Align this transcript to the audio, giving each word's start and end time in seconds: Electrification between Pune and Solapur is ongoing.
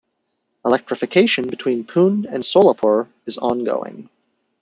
Electrification 0.65 1.47
between 1.47 1.83
Pune 1.85 2.25
and 2.25 2.41
Solapur 2.43 3.07
is 3.27 3.37
ongoing. 3.37 4.09